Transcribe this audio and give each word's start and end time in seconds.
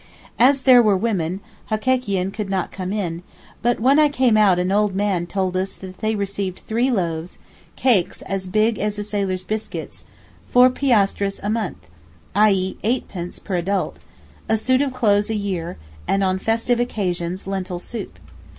As 0.39 0.63
there 0.63 0.81
were 0.81 0.97
women, 0.97 1.41
Hekekian 1.69 2.31
could 2.33 2.49
not 2.49 2.71
come 2.71 2.91
in, 2.91 3.21
but 3.61 3.79
when 3.79 3.99
I 3.99 4.09
came 4.09 4.35
out 4.35 4.57
an 4.57 4.71
old 4.71 4.95
man 4.95 5.27
told 5.27 5.55
us 5.55 5.75
they 5.79 6.15
received 6.15 6.61
three 6.67 6.89
loaves 6.89 7.37
(cakes 7.75 8.23
as 8.23 8.47
big 8.47 8.79
as 8.79 8.97
a 8.97 9.03
sailor's 9.03 9.43
biscuit), 9.43 10.01
four 10.49 10.71
piastres 10.71 11.39
a 11.43 11.51
month—i.e., 11.51 12.77
eightpence 12.83 13.37
per 13.37 13.57
adult—a 13.57 14.57
suit 14.57 14.81
of 14.81 14.91
clothes 14.91 15.29
a 15.29 15.35
year, 15.35 15.77
and 16.07 16.23
on 16.23 16.39
festive 16.39 16.79
occasions 16.79 17.45
lentil 17.45 17.77
soup. 17.77 18.17